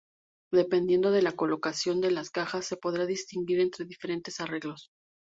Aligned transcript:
Dependiendo 0.51 1.11
de 1.11 1.21
la 1.21 1.33
colocación 1.33 2.01
de 2.01 2.09
las 2.09 2.31
cajas 2.31 2.65
se 2.65 2.75
podrá 2.75 3.05
distinguir 3.05 3.59
entre 3.59 3.85
diferentes 3.85 4.39
arreglos. 4.39 4.89